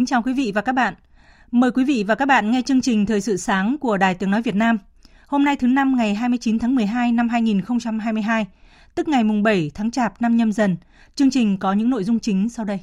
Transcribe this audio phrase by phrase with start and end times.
[0.00, 0.94] Kính chào quý vị và các bạn.
[1.50, 4.30] Mời quý vị và các bạn nghe chương trình Thời sự sáng của Đài Tiếng
[4.30, 4.78] Nói Việt Nam.
[5.26, 8.46] Hôm nay thứ năm ngày 29 tháng 12 năm 2022,
[8.94, 10.76] tức ngày mùng 7 tháng Chạp năm nhâm dần.
[11.14, 12.78] Chương trình có những nội dung chính sau đây.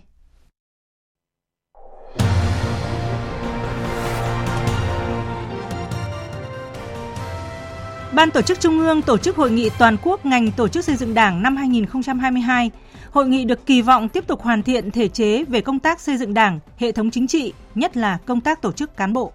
[8.14, 10.96] Ban tổ chức Trung ương tổ chức hội nghị toàn quốc ngành tổ chức xây
[10.96, 12.72] dựng Đảng năm 2022
[13.12, 16.18] Hội nghị được kỳ vọng tiếp tục hoàn thiện thể chế về công tác xây
[16.18, 19.32] dựng Đảng, hệ thống chính trị, nhất là công tác tổ chức cán bộ.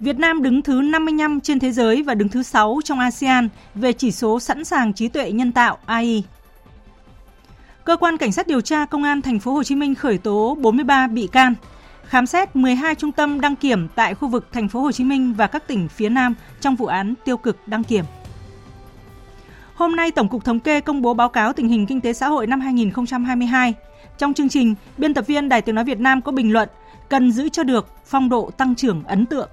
[0.00, 3.92] Việt Nam đứng thứ 55 trên thế giới và đứng thứ 6 trong ASEAN về
[3.92, 6.24] chỉ số sẵn sàng trí tuệ nhân tạo AI.
[7.84, 10.56] Cơ quan cảnh sát điều tra Công an thành phố Hồ Chí Minh khởi tố
[10.60, 11.54] 43 bị can,
[12.04, 15.34] khám xét 12 trung tâm đăng kiểm tại khu vực thành phố Hồ Chí Minh
[15.34, 18.04] và các tỉnh phía Nam trong vụ án tiêu cực đăng kiểm.
[19.80, 22.28] Hôm nay, Tổng cục Thống kê công bố báo cáo tình hình kinh tế xã
[22.28, 23.74] hội năm 2022.
[24.18, 26.68] Trong chương trình, biên tập viên Đài Tiếng Nói Việt Nam có bình luận
[27.08, 29.48] cần giữ cho được phong độ tăng trưởng ấn tượng.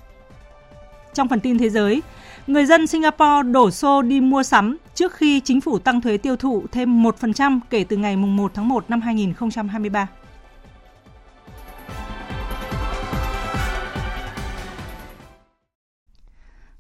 [1.14, 2.02] Trong phần tin thế giới,
[2.48, 6.36] người dân Singapore đổ xô đi mua sắm trước khi chính phủ tăng thuế tiêu
[6.36, 10.08] thụ thêm 1% kể từ ngày 1 tháng 1 năm 2023.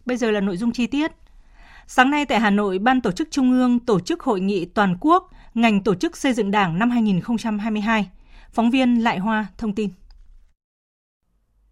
[0.06, 1.12] Bây giờ là nội dung chi tiết.
[1.90, 4.98] Sáng nay tại Hà Nội, Ban Tổ chức Trung ương tổ chức hội nghị toàn
[5.02, 8.09] quốc ngành tổ chức xây dựng Đảng năm 2022.
[8.52, 9.90] Phóng viên Lại Hoa thông tin.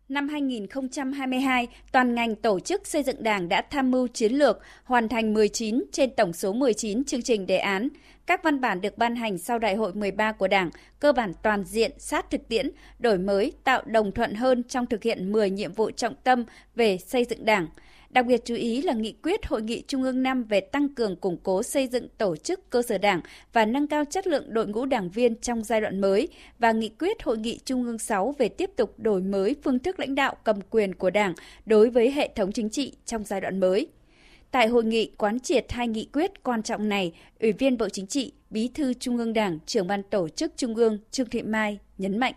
[0.10, 5.10] Năm 2022, toàn ngành tổ chức xây dựng Đảng đã tham mưu chiến lược hoàn
[5.10, 7.90] thành 19 trên tổng số 19 chương trình đề án.
[8.26, 11.64] Các văn bản được ban hành sau Đại hội 13 của Đảng cơ bản toàn
[11.64, 15.74] diện, sát thực tiễn, đổi mới, tạo đồng thuận hơn trong thực hiện 10 nhiệm
[15.74, 16.44] vụ trọng tâm
[16.76, 17.68] về xây dựng Đảng–
[18.16, 21.16] Đặc biệt chú ý là nghị quyết Hội nghị Trung ương 5 về tăng cường
[21.16, 23.22] củng cố xây dựng tổ chức cơ sở đảng
[23.54, 26.28] và nâng cao chất lượng đội ngũ đảng viên trong giai đoạn mới
[26.60, 30.00] và nghị quyết Hội nghị Trung ương 6 về tiếp tục đổi mới phương thức
[30.00, 31.34] lãnh đạo cầm quyền của đảng
[31.66, 33.88] đối với hệ thống chính trị trong giai đoạn mới.
[34.52, 38.08] Tại hội nghị quán triệt hai nghị quyết quan trọng này, Ủy viên Bộ Chính
[38.08, 41.80] trị, Bí thư Trung ương Đảng, trưởng ban tổ chức Trung ương Trương Thị Mai
[41.98, 42.34] nhấn mạnh.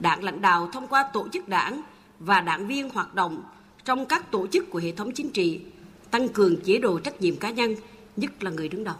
[0.00, 1.82] Đảng lãnh đạo thông qua tổ chức đảng
[2.18, 3.42] và đảng viên hoạt động
[3.84, 5.60] trong các tổ chức của hệ thống chính trị,
[6.10, 7.74] tăng cường chế độ trách nhiệm cá nhân,
[8.16, 8.96] nhất là người đứng đầu.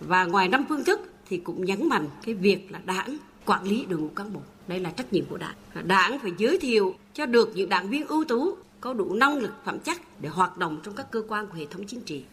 [0.00, 3.84] Và ngoài năm phương thức thì cũng nhấn mạnh cái việc là đảng quản lý
[3.88, 4.40] đội ngũ cán bộ.
[4.68, 5.54] Đây là trách nhiệm của đảng.
[5.84, 9.52] Đảng phải giới thiệu cho được những đảng viên ưu tú, có đủ năng lực
[9.64, 12.24] phẩm chất để hoạt động trong các cơ quan của hệ thống chính trị.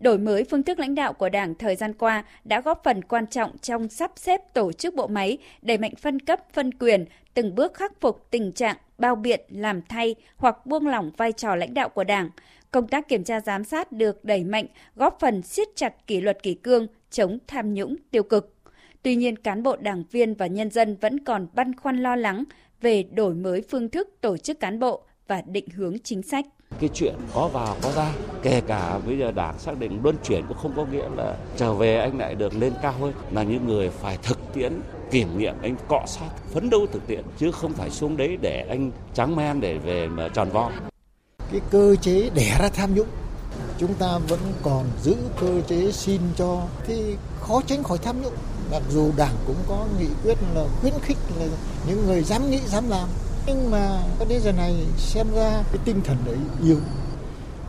[0.00, 3.26] Đổi mới phương thức lãnh đạo của Đảng thời gian qua đã góp phần quan
[3.26, 7.54] trọng trong sắp xếp tổ chức bộ máy, đẩy mạnh phân cấp, phân quyền, từng
[7.54, 11.74] bước khắc phục tình trạng bao biện, làm thay hoặc buông lỏng vai trò lãnh
[11.74, 12.30] đạo của Đảng.
[12.70, 14.66] Công tác kiểm tra giám sát được đẩy mạnh,
[14.96, 18.54] góp phần siết chặt kỷ luật kỷ cương, chống tham nhũng tiêu cực.
[19.02, 22.44] Tuy nhiên, cán bộ đảng viên và nhân dân vẫn còn băn khoăn lo lắng
[22.80, 26.46] về đổi mới phương thức tổ chức cán bộ và định hướng chính sách
[26.78, 30.44] cái chuyện có vào, có ra, kể cả bây giờ đảng xác định luân chuyển
[30.48, 33.66] cũng không có nghĩa là trở về anh lại được lên cao hơn là những
[33.66, 34.80] người phải thực tiễn,
[35.10, 38.66] kiểm nghiệm, anh cọ sát, phấn đấu thực tiễn, chứ không phải xuống đấy để
[38.68, 40.70] anh trắng men để về mà tròn vo
[41.52, 43.08] cái cơ chế đẻ ra tham nhũng,
[43.78, 46.62] chúng ta vẫn còn giữ cơ chế xin cho.
[46.86, 48.34] Thì khó tránh khỏi tham nhũng,
[48.72, 51.46] mặc dù đảng cũng có nghị quyết là khuyến khích là
[51.88, 53.08] những người dám nghĩ, dám làm
[53.46, 56.78] nhưng mà đến giờ này xem ra cái tinh thần đấy yếu.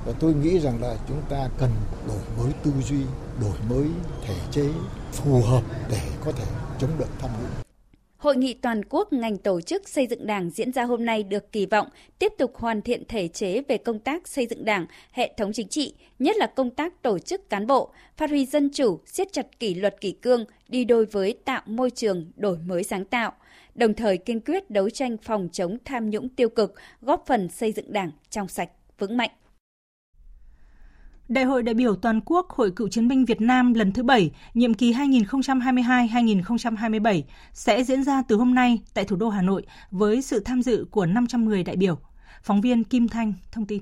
[0.05, 1.69] Và tôi nghĩ rằng là chúng ta cần
[2.07, 2.99] đổi mới tư duy
[3.41, 3.87] đổi mới
[4.25, 4.65] thể chế
[5.11, 6.45] phù hợp để có thể
[6.79, 7.51] chống được tham nhũng.
[8.17, 11.51] Hội nghị toàn quốc ngành tổ chức xây dựng Đảng diễn ra hôm nay được
[11.51, 11.87] kỳ vọng
[12.19, 15.67] tiếp tục hoàn thiện thể chế về công tác xây dựng Đảng, hệ thống chính
[15.67, 19.59] trị, nhất là công tác tổ chức cán bộ, phát huy dân chủ, siết chặt
[19.59, 23.33] kỷ luật kỷ cương, đi đôi với tạo môi trường đổi mới sáng tạo,
[23.75, 27.71] đồng thời kiên quyết đấu tranh phòng chống tham nhũng tiêu cực, góp phần xây
[27.71, 28.69] dựng Đảng trong sạch,
[28.99, 29.29] vững mạnh.
[31.27, 34.31] Đại hội đại biểu toàn quốc Hội Cựu chiến binh Việt Nam lần thứ 7,
[34.53, 37.21] nhiệm kỳ 2022-2027
[37.53, 40.85] sẽ diễn ra từ hôm nay tại thủ đô Hà Nội với sự tham dự
[40.91, 41.99] của 500 người đại biểu.
[42.43, 43.81] Phóng viên Kim Thanh thông tin.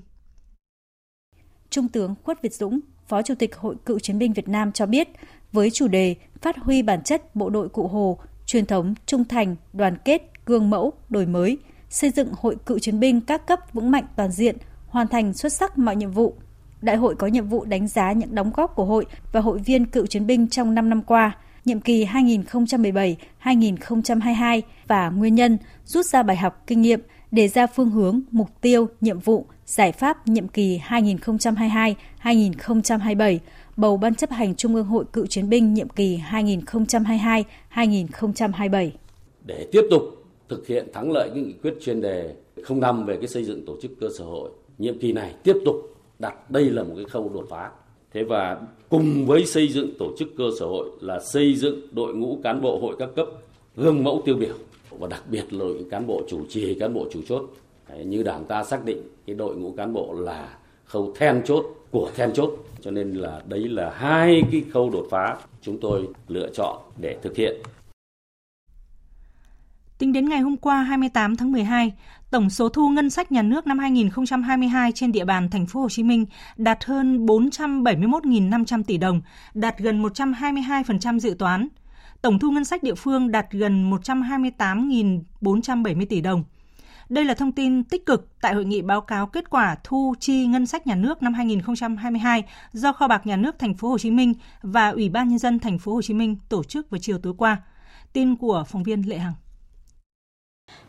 [1.69, 4.85] Trung tướng Khuất Việt Dũng, Phó Chủ tịch Hội Cựu chiến binh Việt Nam cho
[4.85, 5.09] biết,
[5.51, 9.55] với chủ đề Phát huy bản chất bộ đội cụ Hồ, truyền thống trung thành,
[9.73, 11.57] đoàn kết, gương mẫu, đổi mới,
[11.89, 14.57] xây dựng Hội Cựu chiến binh các cấp vững mạnh toàn diện,
[14.87, 16.33] hoàn thành xuất sắc mọi nhiệm vụ.
[16.81, 19.85] Đại hội có nhiệm vụ đánh giá những đóng góp của hội và hội viên
[19.85, 26.23] cựu chiến binh trong 5 năm qua, nhiệm kỳ 2017-2022 và nguyên nhân, rút ra
[26.23, 26.99] bài học kinh nghiệm,
[27.31, 30.81] đề ra phương hướng, mục tiêu, nhiệm vụ, giải pháp nhiệm kỳ
[32.23, 33.39] 2022-2027,
[33.79, 36.19] bầu Ban chấp hành Trung ương Hội Cựu chiến binh nhiệm kỳ
[37.73, 38.89] 2022-2027.
[39.45, 40.03] Để tiếp tục
[40.49, 42.35] thực hiện thắng lợi những nghị quyết chuyên đề
[42.69, 45.75] 05 về cái xây dựng tổ chức cơ sở hội, nhiệm kỳ này tiếp tục
[46.19, 47.71] đặt đây là một cái khâu đột phá.
[48.13, 52.15] Thế và cùng với xây dựng tổ chức cơ sở hội là xây dựng đội
[52.15, 53.27] ngũ cán bộ hội các cấp
[53.75, 54.55] gương mẫu tiêu biểu
[54.89, 57.49] và đặc biệt là cán bộ chủ trì, cán bộ chủ chốt.
[57.89, 61.78] Đấy, như Đảng ta xác định cái đội ngũ cán bộ là khâu then chốt
[61.91, 62.49] của then chốt
[62.81, 67.17] cho nên là đấy là hai cái khâu đột phá chúng tôi lựa chọn để
[67.23, 67.61] thực hiện
[69.99, 71.93] Tính đến ngày hôm qua 28 tháng 12,
[72.31, 75.89] tổng số thu ngân sách nhà nước năm 2022 trên địa bàn thành phố Hồ
[75.89, 76.25] Chí Minh
[76.57, 79.21] đạt hơn 471.500 tỷ đồng,
[79.53, 81.67] đạt gần 122% dự toán.
[82.21, 86.43] Tổng thu ngân sách địa phương đạt gần 128.470 tỷ đồng.
[87.09, 90.45] Đây là thông tin tích cực tại hội nghị báo cáo kết quả thu chi
[90.45, 94.11] ngân sách nhà nước năm 2022 do Kho bạc Nhà nước Thành phố Hồ Chí
[94.11, 97.17] Minh và Ủy ban nhân dân Thành phố Hồ Chí Minh tổ chức vào chiều
[97.23, 97.57] tối qua.
[98.13, 99.33] Tin của phóng viên Lệ Hằng.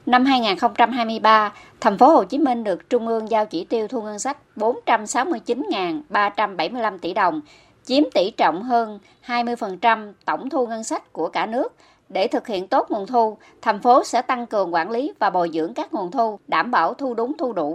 [0.06, 4.18] Năm 2023, thành phố Hồ Chí Minh được Trung ương giao chỉ tiêu thu ngân
[4.18, 7.40] sách 469.375 tỷ đồng,
[7.84, 11.74] chiếm tỷ trọng hơn 20% tổng thu ngân sách của cả nước.
[12.10, 15.50] Để thực hiện tốt nguồn thu, thành phố sẽ tăng cường quản lý và bồi
[15.52, 17.74] dưỡng các nguồn thu, đảm bảo thu đúng thu đủ.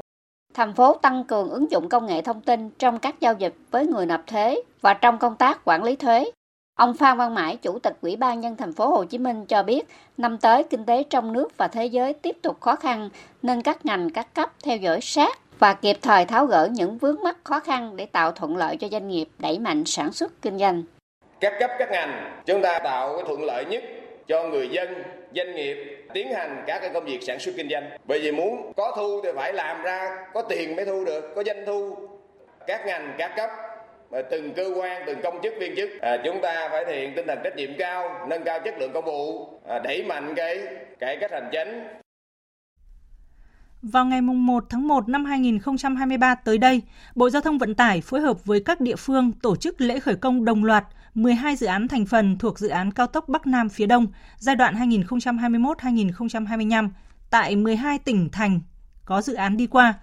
[0.53, 3.87] Thành phố tăng cường ứng dụng công nghệ thông tin trong các giao dịch với
[3.87, 6.31] người nộp thuế và trong công tác quản lý thuế,
[6.75, 9.63] Ông Phan Văn Mãi, Chủ tịch Ủy ban nhân thành phố Hồ Chí Minh cho
[9.63, 9.87] biết,
[10.17, 13.09] năm tới kinh tế trong nước và thế giới tiếp tục khó khăn
[13.41, 17.23] nên các ngành các cấp theo dõi sát và kịp thời tháo gỡ những vướng
[17.23, 20.57] mắc khó khăn để tạo thuận lợi cho doanh nghiệp đẩy mạnh sản xuất kinh
[20.57, 20.83] doanh.
[21.39, 23.83] Các cấp các ngành chúng ta tạo cái thuận lợi nhất
[24.27, 25.03] cho người dân,
[25.35, 27.89] doanh nghiệp tiến hành các cái công việc sản xuất kinh doanh.
[28.05, 31.43] Bởi vì muốn có thu thì phải làm ra có tiền mới thu được, có
[31.43, 31.95] doanh thu.
[32.67, 33.49] Các ngành các cấp
[34.31, 37.27] từng cơ quan từng công chức viên chức à, chúng ta phải thể hiện tinh
[37.27, 40.63] thần trách nhiệm cao nâng cao chất lượng công vụ à, đẩy mạnh cái
[40.99, 41.83] cải cách hành chính
[43.81, 46.81] vào ngày 1 tháng 1 năm 2023 tới đây,
[47.15, 50.15] Bộ Giao thông Vận tải phối hợp với các địa phương tổ chức lễ khởi
[50.15, 50.83] công đồng loạt
[51.15, 54.07] 12 dự án thành phần thuộc dự án cao tốc Bắc Nam phía Đông
[54.37, 56.89] giai đoạn 2021-2025
[57.29, 58.59] tại 12 tỉnh thành
[59.05, 59.93] có dự án đi qua,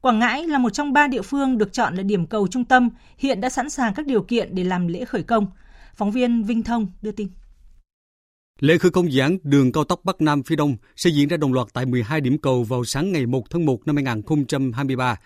[0.00, 2.90] Quảng Ngãi là một trong ba địa phương được chọn là điểm cầu trung tâm,
[3.18, 5.46] hiện đã sẵn sàng các điều kiện để làm lễ khởi công.
[5.94, 7.28] Phóng viên Vinh Thông đưa tin.
[8.60, 11.36] Lễ khởi công dự án đường cao tốc Bắc Nam phía Đông sẽ diễn ra
[11.36, 15.16] đồng loạt tại 12 điểm cầu vào sáng ngày 1 tháng 1 năm 2023.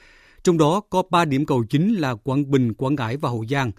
[0.43, 3.71] Trong đó có 3 điểm cầu chính là Quảng Bình, Quảng Ngãi và Hậu Giang.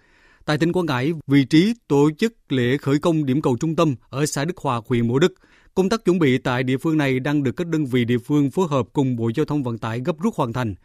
[0.46, 3.96] Tại tỉnh Quảng Ngãi, vị trí tổ chức lễ khởi công điểm cầu trung tâm
[4.10, 5.34] ở xã Đức Hòa, huyện Mộ Đức.
[5.76, 8.52] Công tác chuẩn bị tại địa phương này đang được các đơn vị địa phương
[8.52, 10.76] phối hợp cùng Bộ Giao thông Vận tải gấp rút hoàn thành.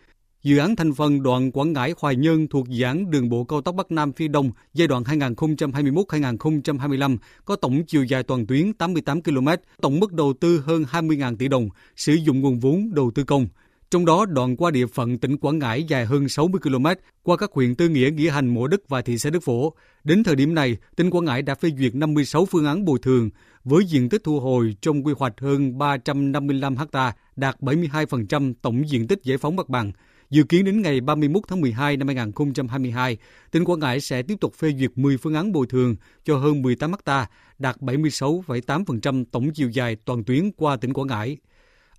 [0.43, 3.61] Dự án thành phần đoạn Quảng Ngãi Hoài Nhơn thuộc dự án đường bộ cao
[3.61, 9.23] tốc Bắc Nam phía Đông giai đoạn 2021-2025 có tổng chiều dài toàn tuyến 88
[9.23, 9.49] km,
[9.81, 13.47] tổng mức đầu tư hơn 20.000 tỷ đồng, sử dụng nguồn vốn đầu tư công.
[13.91, 16.87] Trong đó, đoạn qua địa phận tỉnh Quảng Ngãi dài hơn 60 km,
[17.23, 19.73] qua các huyện Tư Nghĩa, Nghĩa Hành, Mộ Đức và thị xã Đức Phổ.
[20.05, 23.31] Đến thời điểm này, tỉnh Quảng Ngãi đã phê duyệt 56 phương án bồi thường,
[23.65, 29.07] với diện tích thu hồi trong quy hoạch hơn 355 ha, đạt 72% tổng diện
[29.07, 29.93] tích giải phóng mặt bằng.
[30.31, 33.17] Dự kiến đến ngày 31 tháng 12 năm 2022,
[33.51, 36.63] tỉnh Quảng Ngãi sẽ tiếp tục phê duyệt 10 phương án bồi thường cho hơn
[36.63, 37.27] 18 ha,
[37.59, 41.37] đạt 76,8% tổng chiều dài toàn tuyến qua tỉnh Quảng Ngãi.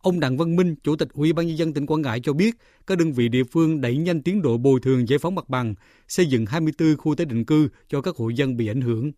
[0.02, 2.56] Ông Đặng Văn Minh, Chủ tịch Ủy ban nhân dân tỉnh Quảng Ngãi cho biết,
[2.88, 5.76] các đơn vị địa phương đẩy nhanh tiến độ bồi thường giải phóng mặt bằng,
[6.08, 9.12] xây dựng 24 khu tái định cư cho các hộ dân bị ảnh hưởng.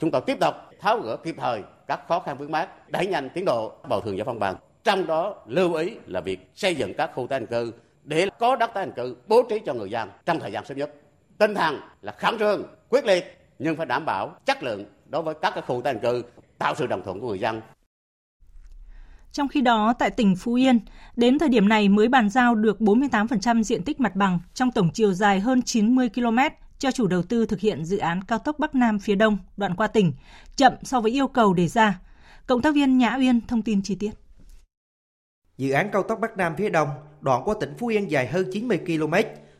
[0.00, 3.28] Chúng tôi tiếp tục tháo gỡ kịp thời các khó khăn vướng mắc, đẩy nhanh
[3.34, 4.56] tiến độ bồi thường giải phóng bằng.
[4.84, 7.72] Trong đó lưu ý là việc xây dựng các khu tái định cư
[8.04, 10.78] để có đất tái định cư bố trí cho người dân trong thời gian sớm
[10.78, 10.94] nhất.
[11.38, 13.24] Tinh thần là khẩn trương, quyết liệt
[13.58, 16.22] nhưng phải đảm bảo chất lượng đối với các khu tái định cư,
[16.58, 17.60] tạo sự đồng thuận của người dân.
[19.32, 20.80] Trong khi đó, tại tỉnh Phú Yên,
[21.16, 24.90] đến thời điểm này mới bàn giao được 48% diện tích mặt bằng trong tổng
[24.94, 26.38] chiều dài hơn 90 km
[26.78, 29.74] cho chủ đầu tư thực hiện dự án cao tốc Bắc Nam phía Đông đoạn
[29.76, 30.12] qua tỉnh,
[30.56, 32.00] chậm so với yêu cầu đề ra.
[32.46, 34.10] Cộng tác viên Nhã Uyên thông tin chi tiết.
[35.56, 36.88] Dự án cao tốc Bắc Nam phía Đông,
[37.20, 39.14] đoạn qua tỉnh Phú Yên dài hơn 90 km,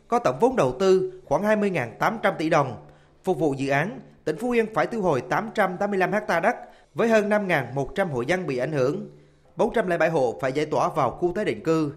[0.08, 2.86] có tổng vốn đầu tư khoảng 20.800 tỷ đồng.
[3.24, 6.56] Phục vụ dự án, tỉnh Phú Yên phải thu hồi 885 ha đất
[6.94, 9.19] với hơn 5.100 hộ dân bị ảnh hưởng.
[9.60, 11.92] 407 hộ phải giải tỏa vào khu tái định cư.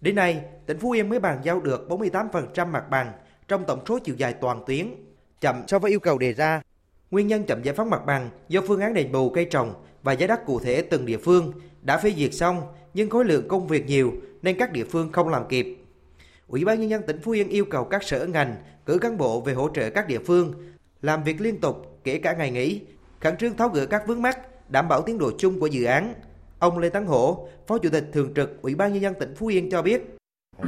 [0.00, 3.12] Đến nay, tỉnh Phú Yên mới bàn giao được 48% mặt bằng
[3.48, 4.94] trong tổng số chiều dài toàn tuyến,
[5.40, 6.62] chậm so với yêu cầu đề ra.
[7.10, 10.12] Nguyên nhân chậm giải phóng mặt bằng do phương án đền bù cây trồng và
[10.12, 11.52] giá đất cụ thể từng địa phương
[11.82, 12.62] đã phê duyệt xong
[12.94, 15.76] nhưng khối lượng công việc nhiều nên các địa phương không làm kịp.
[16.48, 18.56] Ủy ban nhân dân tỉnh Phú Yên yêu cầu các sở ngành
[18.86, 20.52] cử cán bộ về hỗ trợ các địa phương
[21.02, 22.80] làm việc liên tục kể cả ngày nghỉ,
[23.20, 24.38] khẩn trương tháo gỡ các vướng mắc,
[24.70, 26.14] đảm bảo tiến độ chung của dự án.
[26.64, 29.46] Ông Lê Tấn Hổ, Phó Chủ tịch Thường trực Ủy ban nhân dân tỉnh Phú
[29.46, 30.16] Yên cho biết.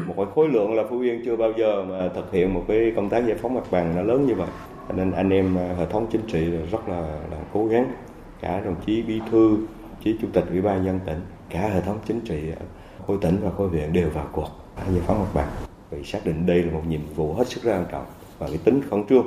[0.06, 2.92] Một cái khối lượng là Phú Yên chưa bao giờ mà thực hiện một cái
[2.96, 4.48] công tác giải phóng mặt bằng nó lớn như vậy.
[4.96, 7.92] Nên anh em à, hệ thống chính trị rất là, là cố gắng
[8.40, 9.56] cả đồng chí bí thư,
[10.04, 12.64] chí chủ tịch ủy ban nhân tỉnh, cả hệ thống chính trị à,
[13.06, 15.48] khối tỉnh và khối huyện đều vào cuộc giải phóng mặt bằng.
[15.90, 18.04] Vì xác định đây là một nhiệm vụ hết sức quan trọng
[18.38, 19.26] và cái tính khẩn trương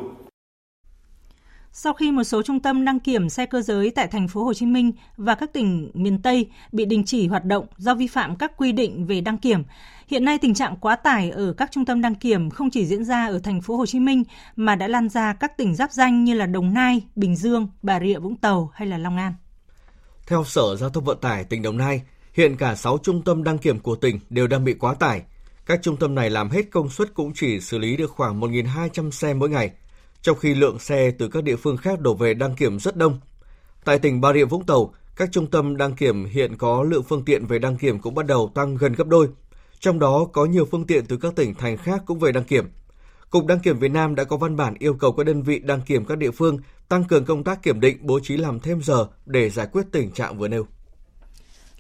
[1.82, 4.54] sau khi một số trung tâm đăng kiểm xe cơ giới tại thành phố Hồ
[4.54, 8.36] Chí Minh và các tỉnh miền Tây bị đình chỉ hoạt động do vi phạm
[8.36, 9.64] các quy định về đăng kiểm,
[10.08, 13.06] hiện nay tình trạng quá tải ở các trung tâm đăng kiểm không chỉ diễn
[13.06, 14.24] ra ở thành phố Hồ Chí Minh
[14.56, 18.00] mà đã lan ra các tỉnh giáp danh như là Đồng Nai, Bình Dương, Bà
[18.00, 19.34] Rịa Vũng Tàu hay là Long An.
[20.28, 22.02] Theo Sở Giao thông Vận tải tỉnh Đồng Nai,
[22.34, 25.22] hiện cả 6 trung tâm đăng kiểm của tỉnh đều đang bị quá tải.
[25.66, 29.12] Các trung tâm này làm hết công suất cũng chỉ xử lý được khoảng 1.200
[29.12, 29.72] xe mỗi ngày–
[30.22, 33.20] trong khi lượng xe từ các địa phương khác đổ về đăng kiểm rất đông.
[33.86, 37.26] Tại tỉnh Bà Rịa Vũng Tàu, các trung tâm đăng kiểm hiện có lượng phương
[37.26, 39.28] tiện về đăng kiểm cũng bắt đầu tăng gần gấp đôi.
[39.80, 42.66] Trong đó có nhiều phương tiện từ các tỉnh thành khác cũng về đăng kiểm.
[43.30, 45.82] Cục Đăng kiểm Việt Nam đã có văn bản yêu cầu các đơn vị đăng
[45.82, 46.58] kiểm các địa phương
[46.88, 50.12] tăng cường công tác kiểm định, bố trí làm thêm giờ để giải quyết tình
[50.12, 50.66] trạng vừa nêu.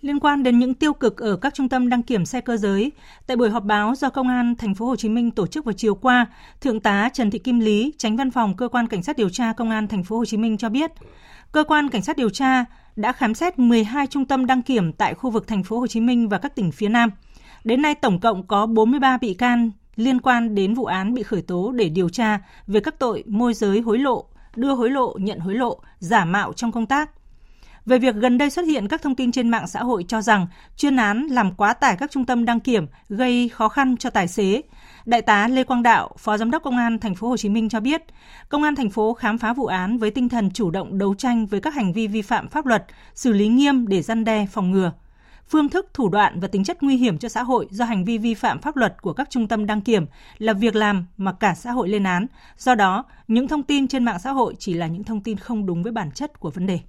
[0.01, 2.91] Liên quan đến những tiêu cực ở các trung tâm đăng kiểm xe cơ giới,
[3.27, 5.73] tại buổi họp báo do Công an thành phố Hồ Chí Minh tổ chức vào
[5.73, 6.25] chiều qua,
[6.61, 9.53] Thượng tá Trần Thị Kim Lý, Tránh Văn phòng Cơ quan Cảnh sát điều tra
[9.53, 10.91] Công an thành phố Hồ Chí Minh cho biết,
[11.51, 12.65] cơ quan cảnh sát điều tra
[12.95, 15.99] đã khám xét 12 trung tâm đăng kiểm tại khu vực thành phố Hồ Chí
[15.99, 17.09] Minh và các tỉnh phía Nam.
[17.63, 21.41] Đến nay tổng cộng có 43 bị can liên quan đến vụ án bị khởi
[21.41, 24.25] tố để điều tra về các tội môi giới hối lộ,
[24.55, 27.09] đưa hối lộ, nhận hối lộ, giả mạo trong công tác,
[27.85, 30.47] về việc gần đây xuất hiện các thông tin trên mạng xã hội cho rằng
[30.77, 34.27] chuyên án làm quá tải các trung tâm đăng kiểm gây khó khăn cho tài
[34.27, 34.61] xế.
[35.05, 37.69] Đại tá Lê Quang Đạo, Phó Giám đốc Công an thành phố Hồ Chí Minh
[37.69, 38.01] cho biết,
[38.49, 41.45] Công an thành phố khám phá vụ án với tinh thần chủ động đấu tranh
[41.45, 44.71] với các hành vi vi phạm pháp luật, xử lý nghiêm để răn đe phòng
[44.71, 44.91] ngừa.
[45.49, 48.17] Phương thức, thủ đoạn và tính chất nguy hiểm cho xã hội do hành vi
[48.17, 50.05] vi phạm pháp luật của các trung tâm đăng kiểm
[50.37, 52.27] là việc làm mà cả xã hội lên án.
[52.57, 55.65] Do đó, những thông tin trên mạng xã hội chỉ là những thông tin không
[55.65, 56.79] đúng với bản chất của vấn đề.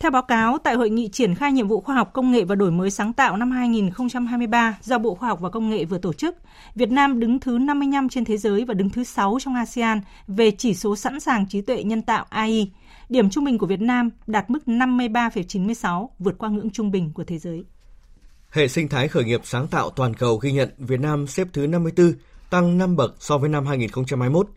[0.00, 2.54] Theo báo cáo, tại hội nghị triển khai nhiệm vụ khoa học công nghệ và
[2.54, 6.12] đổi mới sáng tạo năm 2023 do Bộ Khoa học và Công nghệ vừa tổ
[6.12, 6.36] chức,
[6.74, 10.50] Việt Nam đứng thứ 55 trên thế giới và đứng thứ 6 trong ASEAN về
[10.50, 12.70] chỉ số sẵn sàng trí tuệ nhân tạo AI.
[13.08, 17.24] Điểm trung bình của Việt Nam đạt mức 53,96, vượt qua ngưỡng trung bình của
[17.24, 17.64] thế giới.
[18.50, 21.66] Hệ sinh thái khởi nghiệp sáng tạo toàn cầu ghi nhận Việt Nam xếp thứ
[21.66, 22.12] 54,
[22.50, 24.48] tăng 5 bậc so với năm 2021.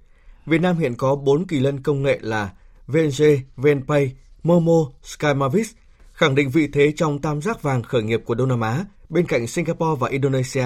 [0.45, 2.50] Việt Nam hiện có 4 kỳ lân công nghệ là
[2.88, 3.24] VNG,
[3.55, 4.12] VNPay,
[4.43, 5.71] Momo Skymavis
[6.13, 9.25] khẳng định vị thế trong tam giác vàng khởi nghiệp của Đông Nam Á bên
[9.27, 10.65] cạnh Singapore và Indonesia.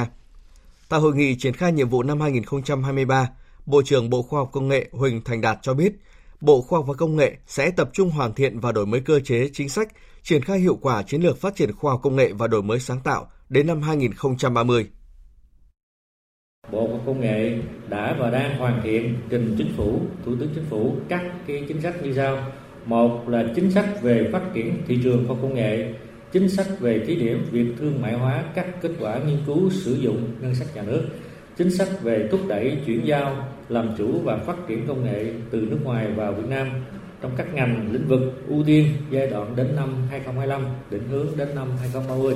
[0.90, 3.30] Tại hội nghị triển khai nhiệm vụ năm 2023,
[3.66, 5.94] Bộ trưởng Bộ Khoa học Công nghệ Huỳnh Thành Đạt cho biết,
[6.42, 9.20] Bộ Khoa học và Công nghệ sẽ tập trung hoàn thiện và đổi mới cơ
[9.20, 9.88] chế chính sách,
[10.24, 12.80] triển khai hiệu quả chiến lược phát triển khoa học công nghệ và đổi mới
[12.80, 14.88] sáng tạo đến năm 2030.
[16.72, 17.58] Bộ Khoa học Công nghệ
[17.90, 21.82] đã và đang hoàn thiện trình chính phủ, Thủ tướng Chính phủ các cái chính
[21.82, 22.52] sách như sau
[22.86, 25.94] một là chính sách về phát triển thị trường khoa công nghệ
[26.32, 29.94] chính sách về thí điểm việc thương mại hóa các kết quả nghiên cứu sử
[29.94, 31.04] dụng ngân sách nhà nước
[31.58, 33.36] chính sách về thúc đẩy chuyển giao
[33.70, 36.70] làm chủ và phát triển công nghệ từ nước ngoài vào Việt Nam
[37.22, 41.56] trong các ngành lĩnh vực ưu tiên giai đoạn đến năm 2025 định hướng đến
[41.56, 42.36] năm 2030.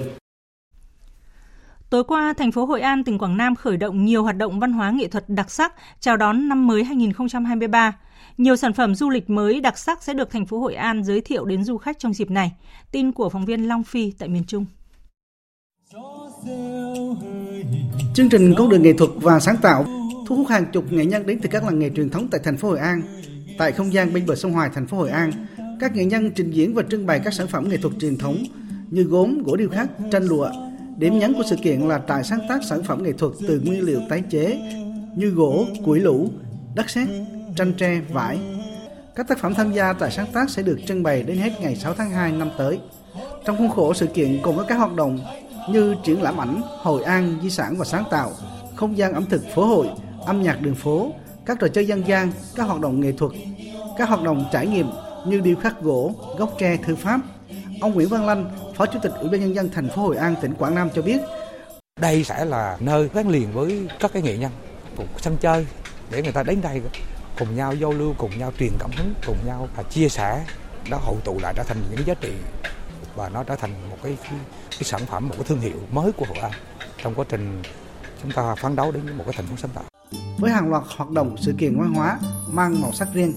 [1.89, 4.72] Tối qua, thành phố Hội An, tỉnh Quảng Nam khởi động nhiều hoạt động văn
[4.72, 7.94] hóa nghệ thuật đặc sắc chào đón năm mới 2023.
[8.38, 11.21] Nhiều sản phẩm du lịch mới đặc sắc sẽ được thành phố Hội An giới
[11.21, 12.51] thiệu đến du khách trong dịp này.
[12.91, 14.65] Tin của phóng viên Long Phi tại miền Trung.
[18.13, 19.85] Chương trình con đường nghệ thuật và sáng tạo
[20.27, 22.57] thu hút hàng chục nghệ nhân đến từ các làng nghề truyền thống tại thành
[22.57, 23.01] phố Hội An.
[23.57, 25.31] Tại không gian bên bờ sông Hoài, thành phố Hội An,
[25.79, 28.43] các nghệ nhân trình diễn và trưng bày các sản phẩm nghệ thuật truyền thống
[28.89, 30.49] như gốm, gỗ điêu khắc, tranh lụa.
[30.97, 33.81] Điểm nhấn của sự kiện là trại sáng tác sản phẩm nghệ thuật từ nguyên
[33.81, 34.59] liệu tái chế
[35.15, 36.29] như gỗ, củi lũ,
[36.75, 37.07] đất sét,
[37.56, 38.39] tranh tre, vải.
[39.15, 41.75] Các tác phẩm tham gia tại sáng tác sẽ được trưng bày đến hết ngày
[41.75, 42.79] 6 tháng 2 năm tới.
[43.46, 45.20] Trong khuôn khổ sự kiện cùng với các hoạt động
[45.70, 48.32] như triển lãm ảnh, Hội An, di sản và sáng tạo,
[48.75, 49.89] không gian ẩm thực phố hội,
[50.25, 51.12] âm nhạc đường phố,
[51.46, 53.32] các trò chơi dân gian, các hoạt động nghệ thuật,
[53.98, 54.89] các hoạt động trải nghiệm
[55.27, 57.20] như điêu khắc gỗ, gốc tre thư pháp.
[57.82, 60.36] Ông Nguyễn Văn Lanh, Phó Chủ tịch Ủy ban nhân dân thành phố Hội An,
[60.41, 61.18] tỉnh Quảng Nam cho biết,
[62.00, 64.51] đây sẽ là nơi gắn liền với các cái nghệ nhân,
[64.98, 65.65] một sân chơi
[66.12, 66.82] để người ta đến đây
[67.39, 70.46] cùng nhau giao lưu, cùng nhau truyền cảm hứng, cùng nhau và chia sẻ,
[70.89, 72.34] nó hội tụ lại trở thành những giá trị
[73.15, 74.34] và nó trở thành một cái, cái,
[74.72, 76.51] cái sản phẩm, một cái thương hiệu mới của Hội An
[77.03, 77.62] trong quá trình
[78.22, 79.84] chúng ta phấn đấu đến một cái thành phố sáng tạo.
[80.38, 82.19] Với hàng loạt hoạt động sự kiện văn hóa
[82.51, 83.34] mang màu sắc riêng,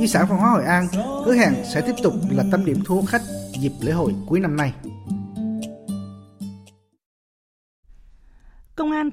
[0.00, 0.88] di sản văn hóa Hội An
[1.24, 3.22] hứa hẹn sẽ tiếp tục là tâm điểm thu hút khách
[3.60, 4.72] dịp lễ hội cuối năm nay.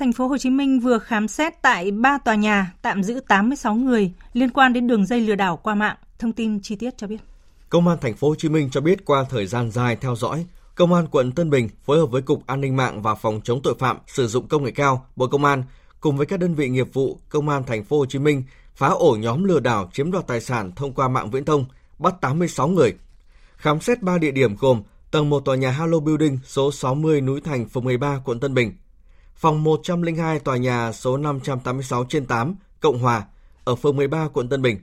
[0.01, 3.75] Thành phố Hồ Chí Minh vừa khám xét tại 3 tòa nhà tạm giữ 86
[3.75, 5.95] người liên quan đến đường dây lừa đảo qua mạng.
[6.19, 7.17] Thông tin chi tiết cho biết.
[7.69, 10.45] Công an thành phố Hồ Chí Minh cho biết qua thời gian dài theo dõi,
[10.75, 13.61] Công an quận Tân Bình phối hợp với Cục An ninh mạng và Phòng chống
[13.63, 15.63] tội phạm sử dụng công nghệ cao, Bộ Công an
[15.99, 18.43] cùng với các đơn vị nghiệp vụ Công an thành phố Hồ Chí Minh
[18.75, 21.65] phá ổ nhóm lừa đảo chiếm đoạt tài sản thông qua mạng viễn thông,
[21.99, 22.93] bắt 86 người.
[23.55, 24.81] Khám xét 3 địa điểm gồm
[25.11, 28.73] tầng 1 tòa nhà Hello Building số 60 núi Thành, phường 13, quận Tân Bình,
[29.41, 33.25] phòng 102 tòa nhà số 586 trên 8, Cộng Hòa,
[33.63, 34.77] ở phường 13, quận Tân Bình,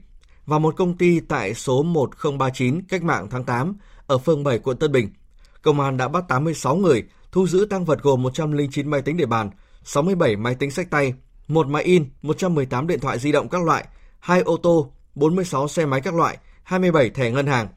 [0.45, 3.75] và một công ty tại số 1039 Cách mạng tháng 8,
[4.07, 5.09] ở phường 7, quận Tân Bình.
[5.61, 9.25] Công an đã bắt 86 người, thu giữ tăng vật gồm 109 máy tính để
[9.25, 9.49] bàn,
[9.83, 11.13] 67 máy tính sách tay,
[11.47, 13.85] một máy in, 118 điện thoại di động các loại,
[14.19, 17.67] hai ô tô, 46 xe máy các loại, 27 thẻ ngân hàng.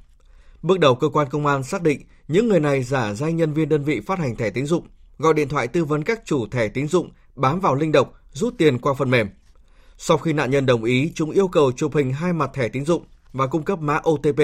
[0.63, 3.69] Bước đầu cơ quan công an xác định những người này giả danh nhân viên
[3.69, 4.87] đơn vị phát hành thẻ tín dụng,
[5.23, 8.55] gọi điện thoại tư vấn các chủ thẻ tín dụng bám vào linh độc rút
[8.59, 9.29] tiền qua phần mềm.
[9.99, 12.85] Sau khi nạn nhân đồng ý, chúng yêu cầu chụp hình hai mặt thẻ tín
[12.85, 14.41] dụng và cung cấp mã OTP.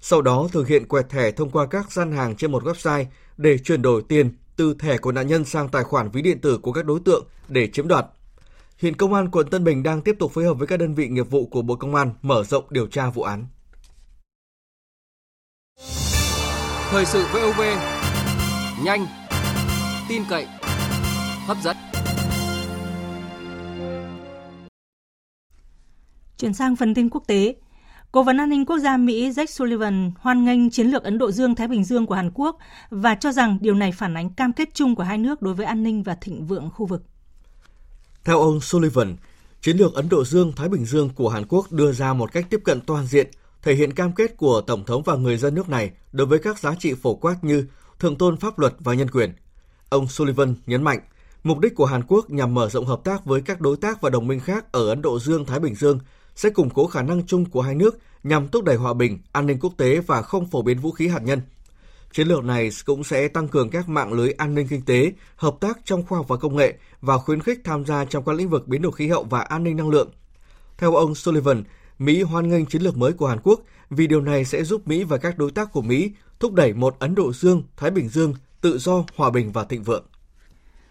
[0.00, 3.04] Sau đó thực hiện quẹt thẻ thông qua các gian hàng trên một website
[3.36, 6.58] để chuyển đổi tiền từ thẻ của nạn nhân sang tài khoản ví điện tử
[6.58, 8.06] của các đối tượng để chiếm đoạt.
[8.78, 11.08] Hiện Công an quận Tân Bình đang tiếp tục phối hợp với các đơn vị
[11.08, 13.46] nghiệp vụ của Bộ Công an mở rộng điều tra vụ án.
[16.90, 17.60] Thời sự VOV,
[18.84, 19.06] nhanh,
[20.12, 20.46] tin cậy,
[21.46, 21.76] hấp dẫn.
[26.38, 27.56] Chuyển sang phần tin quốc tế.
[28.12, 31.30] Cố vấn an ninh quốc gia Mỹ Jake Sullivan hoan nghênh chiến lược Ấn Độ
[31.30, 32.58] Dương-Thái Bình Dương của Hàn Quốc
[32.90, 35.66] và cho rằng điều này phản ánh cam kết chung của hai nước đối với
[35.66, 37.02] an ninh và thịnh vượng khu vực.
[38.24, 39.16] Theo ông Sullivan,
[39.60, 42.60] chiến lược Ấn Độ Dương-Thái Bình Dương của Hàn Quốc đưa ra một cách tiếp
[42.64, 43.30] cận toàn diện,
[43.62, 46.58] thể hiện cam kết của Tổng thống và người dân nước này đối với các
[46.58, 47.66] giá trị phổ quát như
[47.98, 49.34] thượng tôn pháp luật và nhân quyền.
[49.92, 51.00] Ông Sullivan nhấn mạnh,
[51.44, 54.10] mục đích của Hàn Quốc nhằm mở rộng hợp tác với các đối tác và
[54.10, 55.98] đồng minh khác ở Ấn Độ Dương-Thái Bình Dương
[56.34, 59.46] sẽ củng cố khả năng chung của hai nước nhằm thúc đẩy hòa bình, an
[59.46, 61.40] ninh quốc tế và không phổ biến vũ khí hạt nhân.
[62.12, 65.56] Chiến lược này cũng sẽ tăng cường các mạng lưới an ninh kinh tế, hợp
[65.60, 68.48] tác trong khoa học và công nghệ và khuyến khích tham gia trong các lĩnh
[68.48, 70.10] vực biến đổi khí hậu và an ninh năng lượng.
[70.78, 71.64] Theo ông Sullivan,
[71.98, 75.04] Mỹ hoan nghênh chiến lược mới của Hàn Quốc vì điều này sẽ giúp Mỹ
[75.04, 78.34] và các đối tác của Mỹ thúc đẩy một Ấn Độ Dương, Thái Bình Dương
[78.62, 80.04] tự do, hòa bình và thịnh vượng.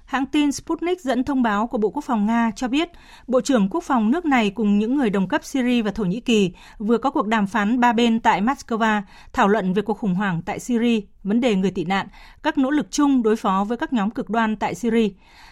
[0.05, 2.89] Hãng tin Sputnik dẫn thông báo của Bộ Quốc phòng Nga cho biết,
[3.27, 6.19] Bộ trưởng Quốc phòng nước này cùng những người đồng cấp Syria và Thổ Nhĩ
[6.19, 9.01] Kỳ vừa có cuộc đàm phán ba bên tại Moscow
[9.33, 12.07] thảo luận về cuộc khủng hoảng tại Syria, vấn đề người tị nạn,
[12.43, 15.09] các nỗ lực chung đối phó với các nhóm cực đoan tại Syria.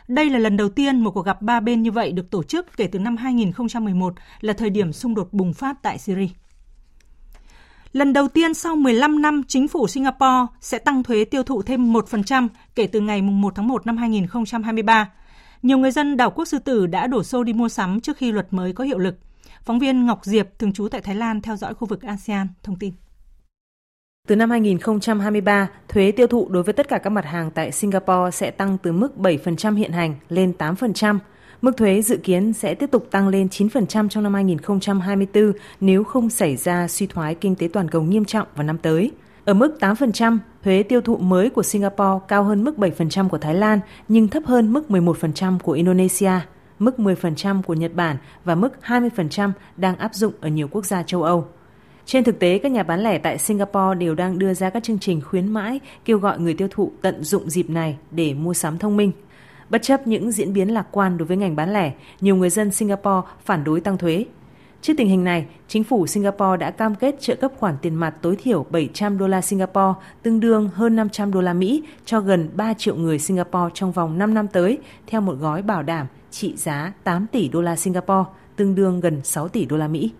[0.07, 2.77] Đây là lần đầu tiên một cuộc gặp ba bên như vậy được tổ chức
[2.77, 6.27] kể từ năm 2011 là thời điểm xung đột bùng phát tại Syria.
[7.93, 11.93] Lần đầu tiên sau 15 năm, chính phủ Singapore sẽ tăng thuế tiêu thụ thêm
[11.93, 15.11] 1% kể từ ngày 1 tháng 1 năm 2023.
[15.61, 18.31] Nhiều người dân đảo Quốc Sư Tử đã đổ xô đi mua sắm trước khi
[18.31, 19.15] luật mới có hiệu lực.
[19.63, 22.75] Phóng viên Ngọc Diệp, thường trú tại Thái Lan, theo dõi khu vực ASEAN, thông
[22.79, 22.93] tin.
[24.27, 28.31] Từ năm 2023, thuế tiêu thụ đối với tất cả các mặt hàng tại Singapore
[28.31, 31.19] sẽ tăng từ mức 7% hiện hành lên 8%.
[31.61, 36.29] Mức thuế dự kiến sẽ tiếp tục tăng lên 9% trong năm 2024 nếu không
[36.29, 39.11] xảy ra suy thoái kinh tế toàn cầu nghiêm trọng vào năm tới.
[39.45, 43.55] Ở mức 8%, thuế tiêu thụ mới của Singapore cao hơn mức 7% của Thái
[43.55, 46.31] Lan nhưng thấp hơn mức 11% của Indonesia,
[46.79, 51.03] mức 10% của Nhật Bản và mức 20% đang áp dụng ở nhiều quốc gia
[51.03, 51.47] châu Âu.
[52.05, 54.99] Trên thực tế, các nhà bán lẻ tại Singapore đều đang đưa ra các chương
[54.99, 58.77] trình khuyến mãi kêu gọi người tiêu thụ tận dụng dịp này để mua sắm
[58.77, 59.11] thông minh–
[59.69, 62.71] Bất chấp những diễn biến lạc quan đối với ngành bán lẻ, nhiều người dân
[62.71, 64.25] Singapore phản đối tăng thuế.
[64.81, 68.15] Trước tình hình này, chính phủ Singapore đã cam kết trợ cấp khoản tiền mặt
[68.21, 72.49] tối thiểu 700 đô la Singapore, tương đương hơn 500 đô la Mỹ cho gần
[72.55, 74.77] 3 triệu người Singapore trong vòng 5 năm tới,
[75.07, 79.21] theo một gói bảo đảm trị giá 8 tỷ đô la Singapore, tương đương gần
[79.23, 80.11] 6 tỷ đô la Mỹ.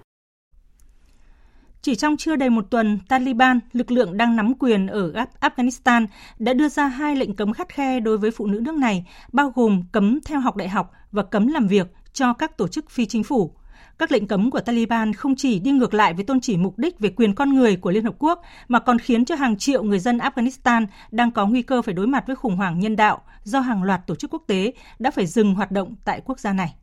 [1.81, 6.07] Chỉ trong chưa đầy một tuần, Taliban, lực lượng đang nắm quyền ở Afghanistan,
[6.39, 9.51] đã đưa ra hai lệnh cấm khắt khe đối với phụ nữ nước này, bao
[9.55, 13.05] gồm cấm theo học đại học và cấm làm việc cho các tổ chức phi
[13.05, 13.55] chính phủ.
[13.97, 16.99] Các lệnh cấm của Taliban không chỉ đi ngược lại với tôn chỉ mục đích
[16.99, 19.99] về quyền con người của Liên Hợp Quốc, mà còn khiến cho hàng triệu người
[19.99, 23.59] dân Afghanistan đang có nguy cơ phải đối mặt với khủng hoảng nhân đạo do
[23.59, 26.75] hàng loạt tổ chức quốc tế đã phải dừng hoạt động tại quốc gia này.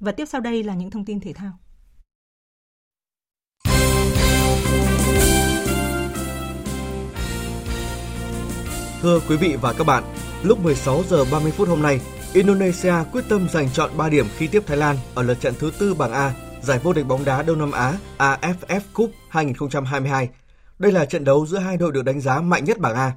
[0.00, 1.52] Và tiếp sau đây là những thông tin thể thao.
[9.02, 10.04] Thưa quý vị và các bạn,
[10.42, 12.00] lúc 16 giờ 30 phút hôm nay,
[12.32, 15.72] Indonesia quyết tâm giành chọn 3 điểm khi tiếp Thái Lan ở lượt trận thứ
[15.78, 20.28] tư bảng A, giải vô địch bóng đá Đông Nam Á AFF Cup 2022.
[20.78, 23.12] Đây là trận đấu giữa hai đội được đánh giá mạnh nhất bảng A.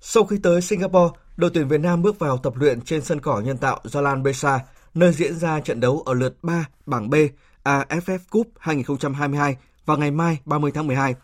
[0.00, 3.40] Sau khi tới Singapore, đội tuyển Việt Nam bước vào tập luyện trên sân cỏ
[3.40, 4.60] nhân tạo Jalan Besa,
[4.94, 7.14] nơi diễn ra trận đấu ở lượt 3 bảng B
[7.64, 11.14] AFF Cup 2022 vào ngày mai 30 tháng 12.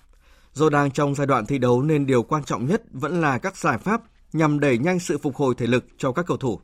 [0.55, 3.57] Do đang trong giai đoạn thi đấu nên điều quan trọng nhất vẫn là các
[3.57, 6.61] giải pháp nhằm đẩy nhanh sự phục hồi thể lực cho các cầu thủ.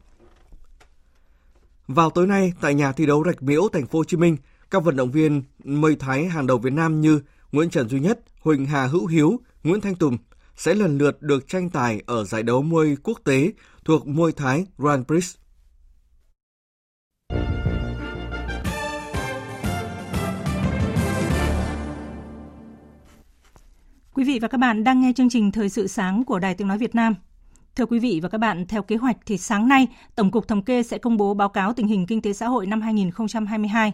[1.89, 4.37] Vào tối nay tại nhà thi đấu Rạch Miễu, thành phố Hồ Chí Minh,
[4.71, 7.21] các vận động viên mây thái hàng đầu Việt Nam như
[7.53, 10.19] Nguyễn Trần Duy Nhất, Huỳnh Hà Hữu Hiếu, Nguyễn Thanh Tùng
[10.57, 13.53] sẽ lần lượt được tranh tài ở giải đấu môi quốc tế
[13.85, 15.37] thuộc môi thái Grand Prix.
[24.19, 26.69] Quý vị và các bạn đang nghe chương trình Thời sự sáng của Đài Tiếng
[26.69, 27.15] Nói Việt Nam.
[27.77, 30.63] Thưa quý vị và các bạn, theo kế hoạch thì sáng nay, Tổng cục Thống
[30.63, 33.93] kê sẽ công bố báo cáo tình hình kinh tế xã hội năm 2022.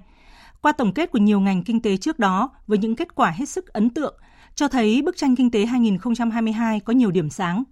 [0.61, 3.49] Qua tổng kết của nhiều ngành kinh tế trước đó với những kết quả hết
[3.49, 4.15] sức ấn tượng,
[4.55, 7.65] cho thấy bức tranh kinh tế 2022 có nhiều điểm sáng.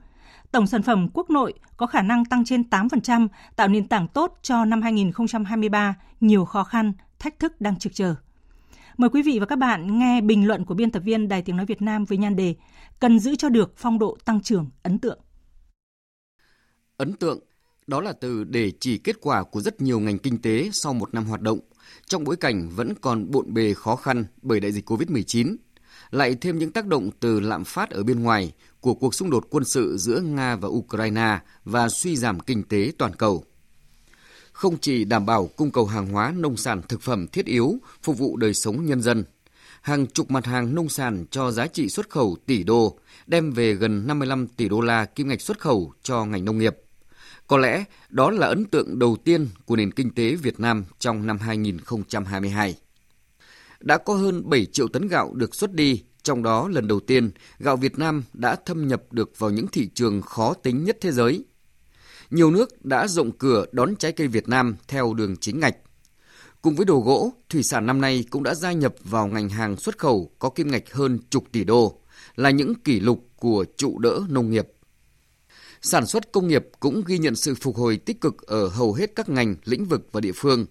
[0.50, 4.38] Tổng sản phẩm quốc nội có khả năng tăng trên 8%, tạo nền tảng tốt
[4.42, 8.14] cho năm 2023, nhiều khó khăn, thách thức đang trực chờ.
[8.96, 11.57] Mời quý vị và các bạn nghe bình luận của biên tập viên Đài Tiếng
[11.57, 12.55] Nói Việt Nam với nhan đề
[13.00, 15.18] Cần giữ cho được phong độ tăng trưởng ấn tượng.
[16.96, 17.38] Ấn tượng,
[17.87, 21.14] đó là từ để chỉ kết quả của rất nhiều ngành kinh tế sau một
[21.14, 21.59] năm hoạt động,
[22.07, 25.57] trong bối cảnh vẫn còn bộn bề khó khăn bởi đại dịch COVID-19,
[26.11, 29.46] lại thêm những tác động từ lạm phát ở bên ngoài của cuộc xung đột
[29.50, 33.44] quân sự giữa Nga và Ukraine và suy giảm kinh tế toàn cầu
[34.62, 38.18] không chỉ đảm bảo cung cầu hàng hóa nông sản thực phẩm thiết yếu phục
[38.18, 39.25] vụ đời sống nhân dân.
[39.81, 43.75] Hàng chục mặt hàng nông sản cho giá trị xuất khẩu tỷ đô, đem về
[43.75, 46.77] gần 55 tỷ đô la kim ngạch xuất khẩu cho ngành nông nghiệp.
[47.46, 51.27] Có lẽ đó là ấn tượng đầu tiên của nền kinh tế Việt Nam trong
[51.27, 52.75] năm 2022.
[53.81, 57.31] Đã có hơn 7 triệu tấn gạo được xuất đi, trong đó lần đầu tiên
[57.59, 61.12] gạo Việt Nam đã thâm nhập được vào những thị trường khó tính nhất thế
[61.12, 61.44] giới–
[62.33, 65.77] nhiều nước đã rộng cửa đón trái cây Việt Nam theo đường chính ngạch.
[66.62, 69.77] Cùng với đồ gỗ, thủy sản năm nay cũng đã gia nhập vào ngành hàng
[69.77, 72.01] xuất khẩu có kim ngạch hơn chục tỷ đô,
[72.37, 74.68] là những kỷ lục của trụ đỡ nông nghiệp.
[75.83, 79.12] Sản xuất công nghiệp cũng ghi nhận sự phục hồi tích cực ở hầu hết
[79.16, 80.66] các ngành, lĩnh vực và địa phương.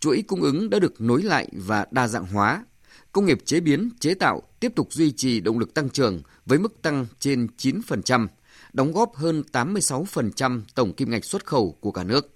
[0.00, 2.64] Chuỗi cung ứng đã được nối lại và đa dạng hóa.
[3.12, 6.58] Công nghiệp chế biến, chế tạo tiếp tục duy trì động lực tăng trưởng với
[6.58, 8.26] mức tăng trên 9%,
[8.72, 12.34] đóng góp hơn 86% tổng kim ngạch xuất khẩu của cả nước.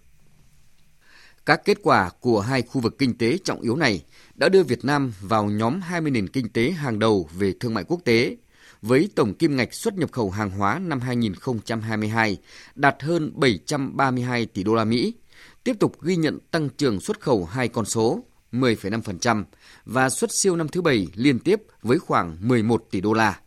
[1.47, 4.85] Các kết quả của hai khu vực kinh tế trọng yếu này đã đưa Việt
[4.85, 8.37] Nam vào nhóm 20 nền kinh tế hàng đầu về thương mại quốc tế,
[8.83, 12.39] với tổng kim ngạch xuất nhập khẩu hàng hóa năm 2022
[12.75, 15.15] đạt hơn 732 tỷ đô la Mỹ,
[15.65, 19.45] tiếp tục ghi nhận tăng trưởng xuất khẩu hai con số 10,5%
[19.85, 23.41] và xuất siêu năm thứ bảy liên tiếp với khoảng 11 tỷ đô la.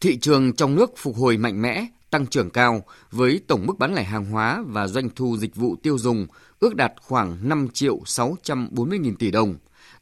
[0.00, 3.94] Thị trường trong nước phục hồi mạnh mẽ, tăng trưởng cao với tổng mức bán
[3.94, 6.26] lẻ hàng hóa và doanh thu dịch vụ tiêu dùng
[6.60, 9.54] ước đạt khoảng 5 triệu 640 nghìn tỷ đồng,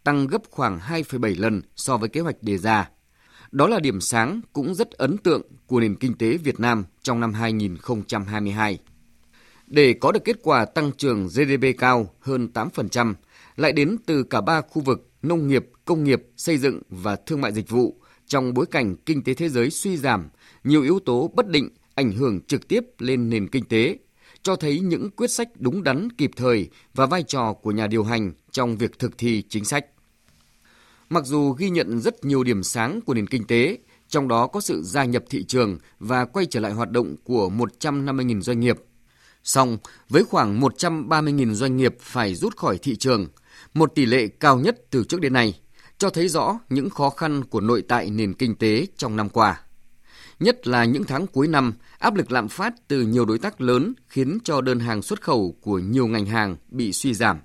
[0.05, 2.89] tăng gấp khoảng 2,7 lần so với kế hoạch đề ra.
[3.51, 7.21] Đó là điểm sáng cũng rất ấn tượng của nền kinh tế Việt Nam trong
[7.21, 8.79] năm 2022.
[9.67, 13.15] Để có được kết quả tăng trưởng GDP cao hơn 8%,
[13.57, 17.41] lại đến từ cả ba khu vực nông nghiệp, công nghiệp, xây dựng và thương
[17.41, 18.02] mại dịch vụ
[18.33, 20.29] trong bối cảnh kinh tế thế giới suy giảm,
[20.65, 23.99] nhiều yếu tố bất định ảnh hưởng trực tiếp lên nền kinh tế,
[24.43, 28.05] cho thấy những quyết sách đúng đắn kịp thời và vai trò của nhà điều
[28.05, 29.87] hành trong việc thực thi chính sách.
[31.11, 34.61] Mặc dù ghi nhận rất nhiều điểm sáng của nền kinh tế, trong đó có
[34.61, 38.77] sự gia nhập thị trường và quay trở lại hoạt động của 150.000 doanh nghiệp.
[39.43, 43.27] Song, với khoảng 130.000 doanh nghiệp phải rút khỏi thị trường,
[43.75, 45.61] một tỷ lệ cao nhất từ trước đến nay,
[46.03, 49.61] cho thấy rõ những khó khăn của nội tại nền kinh tế trong năm qua.
[50.41, 53.95] Nhất là những tháng cuối năm, áp lực lạm phát từ nhiều đối tác lớn
[54.09, 57.39] khiến cho đơn hàng xuất khẩu của nhiều ngành hàng bị suy giảm.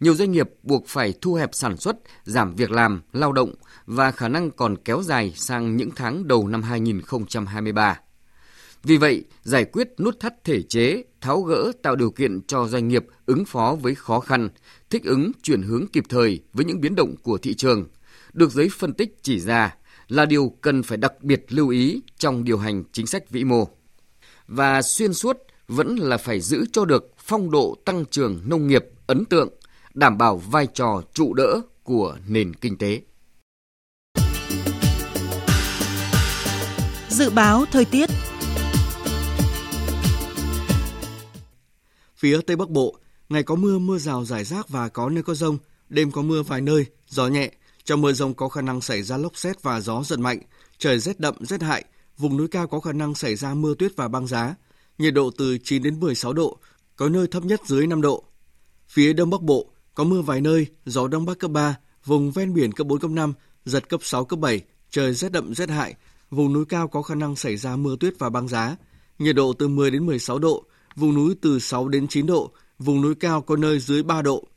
[0.00, 3.54] Nhiều doanh nghiệp buộc phải thu hẹp sản xuất, giảm việc làm, lao động
[3.86, 8.00] và khả năng còn kéo dài sang những tháng đầu năm 2023.
[8.84, 12.88] Vì vậy, giải quyết nút thắt thể chế, tháo gỡ tạo điều kiện cho doanh
[12.88, 14.48] nghiệp ứng phó với khó khăn,
[14.90, 17.88] thích ứng chuyển hướng kịp thời với những biến động của thị trường,
[18.32, 19.76] được giới phân tích chỉ ra
[20.08, 23.68] là điều cần phải đặc biệt lưu ý trong điều hành chính sách vĩ mô.
[24.46, 25.36] Và xuyên suốt
[25.68, 29.48] vẫn là phải giữ cho được phong độ tăng trưởng nông nghiệp ấn tượng,
[29.94, 33.00] đảm bảo vai trò trụ đỡ của nền kinh tế.
[37.08, 38.10] Dự báo thời tiết
[42.24, 45.34] Phía Tây Bắc Bộ, ngày có mưa, mưa rào rải rác và có nơi có
[45.34, 45.58] rông,
[45.88, 47.50] đêm có mưa vài nơi, gió nhẹ.
[47.84, 50.38] Trong mưa rông có khả năng xảy ra lốc xét và gió giật mạnh,
[50.78, 51.84] trời rét đậm, rét hại.
[52.18, 54.54] Vùng núi cao có khả năng xảy ra mưa tuyết và băng giá.
[54.98, 56.58] Nhiệt độ từ 9 đến 16 độ,
[56.96, 58.24] có nơi thấp nhất dưới 5 độ.
[58.88, 62.54] Phía Đông Bắc Bộ, có mưa vài nơi, gió Đông Bắc cấp 3, vùng ven
[62.54, 63.32] biển cấp 4, cấp 5,
[63.64, 64.60] giật cấp 6, cấp 7,
[64.90, 65.94] trời rét đậm, rét hại.
[66.30, 68.76] Vùng núi cao có khả năng xảy ra mưa tuyết và băng giá.
[69.18, 70.64] Nhiệt độ từ 10 đến 16 độ,
[70.96, 74.48] vùng núi từ 6 đến 9 độ, vùng núi cao có nơi dưới 3 độ.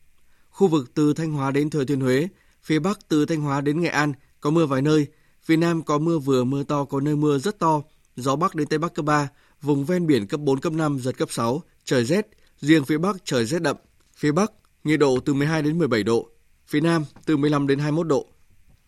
[0.49, 2.27] Khu vực từ Thanh Hóa đến Thừa Thiên Huế,
[2.63, 5.07] phía Bắc từ Thanh Hóa đến Nghệ An có mưa vài nơi,
[5.43, 7.81] phía Nam có mưa vừa mưa to có nơi mưa rất to,
[8.15, 9.29] gió Bắc đến Tây Bắc cấp 3,
[9.61, 12.27] vùng ven biển cấp 4, cấp 5, giật cấp 6, trời rét,
[12.59, 13.77] riêng phía Bắc trời rét đậm,
[14.15, 14.51] phía Bắc
[14.83, 16.29] nhiệt độ từ 12 đến 17 độ,
[16.67, 18.27] phía Nam từ 15 đến 21 độ.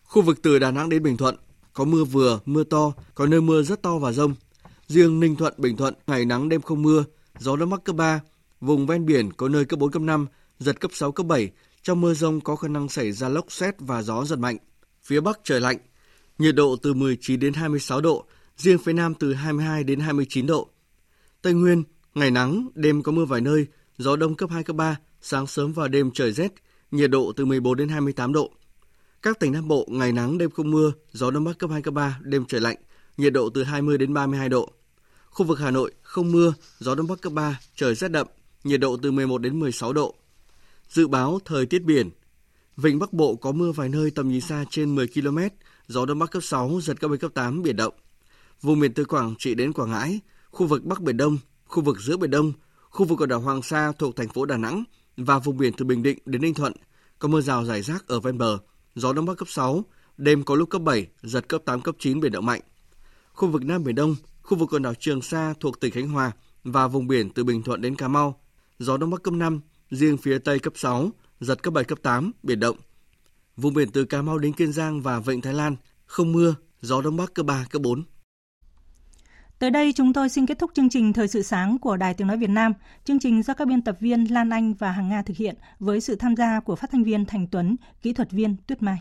[0.03, 1.35] Khu vực từ Đà Nẵng đến Bình Thuận
[1.73, 4.35] có mưa vừa, mưa to, có nơi mưa rất to và rông.
[4.87, 7.03] Riêng Ninh Thuận, Bình Thuận ngày nắng đêm không mưa,
[7.39, 8.21] gió đông bắc cấp 3,
[8.61, 10.27] vùng ven biển có nơi cấp 4 cấp 5,
[10.59, 11.51] giật cấp 6 cấp 7,
[11.83, 14.57] trong mưa rông có khả năng xảy ra lốc xét và gió giật mạnh.
[15.03, 15.77] Phía Bắc trời lạnh,
[16.37, 18.25] nhiệt độ từ 19 đến 26 độ,
[18.57, 20.69] riêng phía Nam từ 22 đến 29 độ.
[21.41, 21.83] Tây Nguyên,
[22.15, 25.73] ngày nắng, đêm có mưa vài nơi, gió đông cấp 2 cấp 3, sáng sớm
[25.73, 26.53] và đêm trời rét,
[26.91, 28.51] nhiệt độ từ 14 đến 28 độ.
[29.21, 31.93] Các tỉnh Nam Bộ ngày nắng đêm không mưa, gió đông bắc cấp 2 cấp
[31.93, 32.77] 3, đêm trời lạnh,
[33.17, 34.71] nhiệt độ từ 20 đến 32 độ.
[35.25, 38.27] Khu vực Hà Nội không mưa, gió đông bắc cấp 3, trời rét đậm,
[38.63, 40.15] nhiệt độ từ 11 đến 16 độ.
[40.89, 42.09] Dự báo thời tiết biển.
[42.77, 45.37] Vịnh Bắc Bộ có mưa vài nơi tầm nhìn xa trên 10 km,
[45.87, 47.93] gió đông bắc cấp 6, giật cấp 7 cấp 8 biển động.
[48.61, 50.19] Vùng biển từ Quảng Trị đến Quảng Ngãi,
[50.51, 52.53] khu vực Bắc Biển Đông, khu vực giữa Biển Đông,
[52.89, 54.83] khu vực ở đảo Hoàng Sa thuộc thành phố Đà Nẵng
[55.17, 56.73] và vùng biển từ Bình Định đến Ninh Thuận
[57.19, 58.57] có mưa rào rải rác ở ven bờ,
[58.95, 59.85] gió đông bắc cấp 6,
[60.17, 62.61] đêm có lúc cấp 7, giật cấp 8 cấp 9 biển động mạnh.
[63.33, 66.31] Khu vực Nam Biển Đông, khu vực quần đảo Trường Sa thuộc tỉnh Khánh Hòa
[66.63, 68.39] và vùng biển từ Bình Thuận đến Cà Mau,
[68.79, 72.31] gió đông bắc cấp 5, riêng phía Tây cấp 6, giật cấp 7 cấp 8,
[72.43, 72.77] biển động.
[73.57, 75.75] Vùng biển từ Cà Mau đến Kiên Giang và Vịnh Thái Lan
[76.05, 78.03] không mưa, gió đông bắc cấp 3 cấp 4.
[79.59, 82.27] Tới đây chúng tôi xin kết thúc chương trình Thời sự sáng của Đài Tiếng
[82.27, 82.73] Nói Việt Nam.
[83.05, 86.01] Chương trình do các biên tập viên Lan Anh và Hằng Nga thực hiện với
[86.01, 88.97] sự tham gia của phát thanh viên Thành Tuấn, kỹ thuật viên Tuyết Mai.